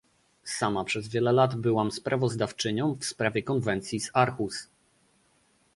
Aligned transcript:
Sama 0.43 0.83
przez 0.83 1.07
wiele 1.07 1.31
lat 1.31 1.55
byłam 1.55 1.91
sprawozdawczynią 1.91 2.95
w 2.95 3.05
sprawie 3.05 3.43
Konwencji 3.43 3.99
z 3.99 4.11
Aarhus 4.13 4.67